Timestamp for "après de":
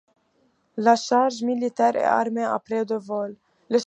2.43-2.95